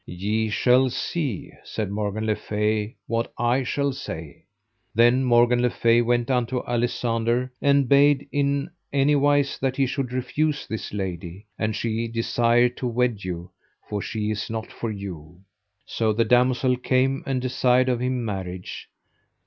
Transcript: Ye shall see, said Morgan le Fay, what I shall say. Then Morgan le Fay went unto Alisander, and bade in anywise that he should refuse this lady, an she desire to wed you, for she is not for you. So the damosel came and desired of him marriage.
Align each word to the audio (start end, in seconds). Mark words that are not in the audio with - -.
Ye 0.07 0.49
shall 0.49 0.89
see, 0.89 1.51
said 1.63 1.91
Morgan 1.91 2.25
le 2.25 2.35
Fay, 2.35 2.95
what 3.05 3.31
I 3.37 3.61
shall 3.61 3.93
say. 3.93 4.45
Then 4.95 5.23
Morgan 5.23 5.61
le 5.61 5.69
Fay 5.69 6.01
went 6.01 6.31
unto 6.31 6.63
Alisander, 6.63 7.51
and 7.61 7.87
bade 7.87 8.27
in 8.31 8.71
anywise 8.91 9.59
that 9.59 9.75
he 9.77 9.85
should 9.85 10.11
refuse 10.11 10.65
this 10.65 10.91
lady, 10.91 11.45
an 11.59 11.73
she 11.73 12.07
desire 12.07 12.67
to 12.69 12.87
wed 12.87 13.23
you, 13.23 13.51
for 13.87 14.01
she 14.01 14.31
is 14.31 14.49
not 14.49 14.71
for 14.71 14.89
you. 14.89 15.39
So 15.85 16.13
the 16.13 16.25
damosel 16.25 16.77
came 16.77 17.21
and 17.27 17.39
desired 17.39 17.87
of 17.87 17.99
him 18.01 18.25
marriage. 18.25 18.89